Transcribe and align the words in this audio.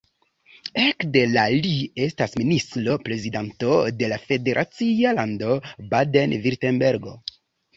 Ekde 0.83 1.21
la 1.33 1.43
li 1.65 1.73
estas 2.05 2.33
ministro-prezidanto 2.41 3.77
de 4.01 4.09
la 4.15 4.19
federacia 4.27 5.15
lando 5.21 5.55
Baden-Virtembergo. 5.93 7.17